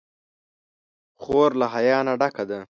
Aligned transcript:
خور 1.21 1.49
له 1.59 1.65
حیا 1.73 1.99
نه 2.07 2.13
ډکه 2.19 2.43
ده. 2.49 2.59